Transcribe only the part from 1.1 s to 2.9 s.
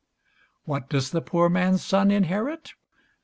the poor man's son inherit?